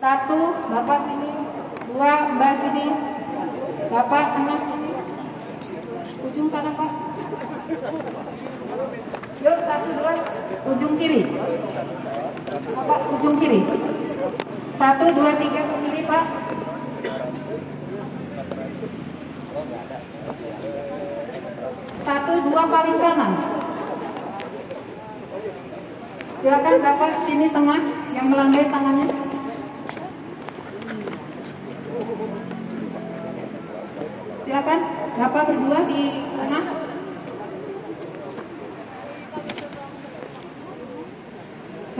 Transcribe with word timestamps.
Satu, 0.00 0.40
Bapak 0.72 1.04
sini. 1.04 1.28
Dua, 1.92 2.12
Mbak 2.32 2.52
sini. 2.64 2.86
Bapak 3.92 4.24
tengah 4.32 4.58
sini. 4.64 4.90
Ujung 6.24 6.48
sana, 6.48 6.72
Pak. 6.72 6.90
Yuk, 9.44 9.58
satu, 9.60 9.88
dua. 9.92 10.12
Ujung 10.72 10.94
kiri. 10.96 11.20
Bapak, 12.72 13.00
ujung 13.12 13.36
kiri. 13.36 13.60
Satu, 14.80 15.04
dua, 15.12 15.30
tiga 15.36 15.62
ke 15.68 15.74
kiri, 15.84 16.00
Pak. 16.08 16.24
Satu, 22.08 22.32
dua 22.40 22.62
paling 22.72 22.96
kanan. 22.96 23.49
Silakan 26.40 26.80
Bapak 26.80 27.20
sini 27.28 27.52
tengah 27.52 27.80
yang 28.16 28.32
melandai 28.32 28.64
tangannya. 28.72 29.12
Silakan 34.48 34.80
Bapak 35.20 35.42
berdua 35.52 35.78
di 35.84 36.24
tengah. 36.32 36.64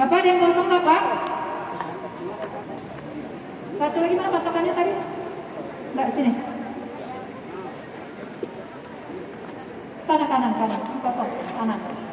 Bapak 0.00 0.16
ada 0.24 0.28
yang 0.32 0.40
kosong 0.40 0.66
nggak 0.72 0.84
Pak? 0.88 1.02
Satu 3.76 3.98
lagi 4.00 4.14
mana 4.16 4.34
patokannya 4.40 4.72
tadi? 4.72 4.92
Mbak 5.92 6.09
sini. 6.16 6.32
Sana 10.09 10.24
kanan 10.24 10.52
kanan 10.56 10.80
kosong 11.04 11.28
kanan. 11.60 12.09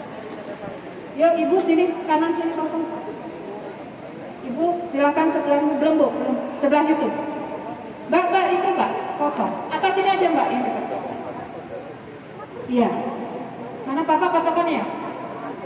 Yuk 1.17 1.33
ibu 1.33 1.57
sini 1.65 1.89
kanan 2.05 2.29
sini 2.29 2.53
kosong. 2.53 2.85
Ibu 4.53 4.65
silakan 4.93 5.27
sebelah 5.33 5.59
belum 5.65 5.97
bu 5.97 6.07
sebelah 6.61 6.85
situ. 6.85 7.09
Mbak 8.13 8.23
mbak 8.29 8.45
itu 8.53 8.67
mbak 8.77 8.91
kosong. 9.17 9.51
Atas 9.73 9.97
sini 9.97 10.13
aja 10.13 10.29
mbak 10.29 10.47
yang 10.53 10.61
dekat. 10.61 10.85
Iya. 12.69 12.89
Mana 13.89 14.05
papa 14.05 14.29
patokannya? 14.29 14.85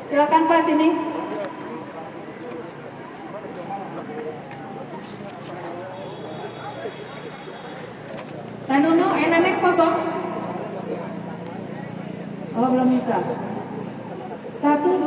Silakan 0.07 0.47
pak 0.47 0.63
sini. 0.63 0.87
Tanono, 8.71 9.07
eh 9.19 9.27
nenek 9.27 9.59
kosong. 9.59 9.93
Oh 12.55 12.67
belum 12.71 12.87
bisa. 12.95 13.19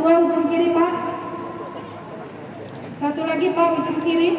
Dua 0.05 0.21
ujung 0.21 0.53
kiri 0.53 0.69
pak. 0.77 0.93
Satu 3.01 3.25
lagi 3.25 3.57
pak 3.57 3.69
ujung 3.81 4.05
kiri. 4.05 4.31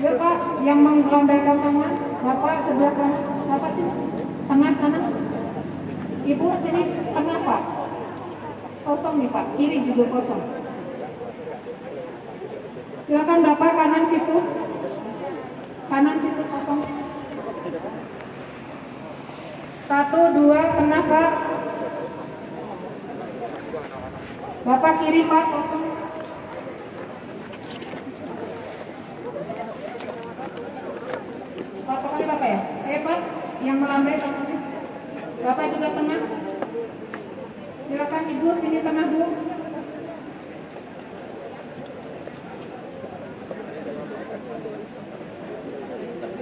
Ya 0.00 0.16
pak, 0.16 0.36
yang 0.64 0.80
melambaikan 0.80 1.60
tangan, 1.60 1.92
bapak 2.24 2.54
sebelah 2.64 2.92
kanan, 2.96 3.20
bapak 3.52 3.70
sini, 3.76 3.92
tengah 4.48 4.72
sana. 4.80 5.00
Ibu 6.24 6.46
sini 6.64 6.82
tengah 7.12 7.38
pak. 7.44 7.62
Kosong 8.88 9.14
nih 9.20 9.28
pak, 9.28 9.44
kiri 9.60 9.76
juga 9.92 10.04
kosong. 10.08 10.42
Silakan 13.04 13.44
bapak 13.44 13.70
kanan 13.76 14.04
situ, 14.08 14.36
kanan 15.92 16.16
situ 16.16 16.42
kosong. 16.48 17.01
Satu, 19.92 20.24
dua, 20.32 20.72
tengah 20.72 21.04
pak. 21.04 21.32
Bapak 24.64 24.92
kiri 25.04 25.28
pak, 25.28 25.44
kosong. 25.52 25.84
Kali 31.84 32.24
bapak 32.24 32.48
ya? 32.48 32.60
Ayo 32.88 32.98
pak, 33.04 33.18
yang 33.60 33.78
melambai 33.84 34.16
tangannya. 34.16 34.58
Bapak 35.44 35.66
juga 35.76 35.88
tengah. 35.92 36.20
Silakan 37.84 38.24
ibu 38.32 38.48
sini 38.56 38.78
tengah 38.80 39.06
bu. 39.12 39.24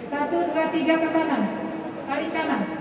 Satu, 0.06 0.36
dua, 0.38 0.64
tiga 0.70 0.94
ke 1.02 1.08
kanan. 1.10 1.42
Kali 2.06 2.28
kanan. 2.30 2.79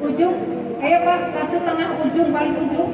Ujung, 0.00 0.36
ayo 0.82 0.98
pak, 1.06 1.20
satu 1.30 1.56
tengah 1.62 1.90
ujung, 2.02 2.34
paling 2.34 2.56
ujung. 2.66 2.90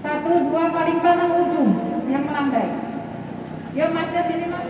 Satu, 0.00 0.32
dua, 0.48 0.64
paling 0.72 0.98
kanan 1.04 1.30
ujung, 1.44 1.70
yang 2.08 2.24
melandai. 2.24 2.70
Yuk 3.76 3.92
masnya 3.92 4.24
sini 4.24 4.48
mas. 4.48 4.64